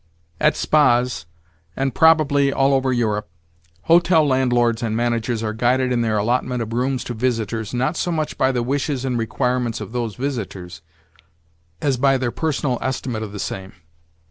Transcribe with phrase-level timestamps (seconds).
[0.39, 6.63] X At spas—and, probably, all over Europe—hotel landlords and managers are guided in their allotment
[6.63, 10.81] of rooms to visitors, not so much by the wishes and requirements of those visitors,
[11.83, 13.73] as by their personal estimate of the same.